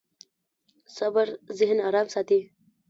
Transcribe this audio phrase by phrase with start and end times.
[0.97, 1.27] صبر
[1.59, 2.39] ذهن ارام ساتي.